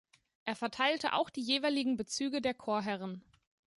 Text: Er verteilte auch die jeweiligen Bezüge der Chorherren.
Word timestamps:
Er 0.45 0.55
verteilte 0.55 1.13
auch 1.13 1.29
die 1.29 1.43
jeweiligen 1.43 1.95
Bezüge 1.95 2.41
der 2.41 2.55
Chorherren. 2.55 3.23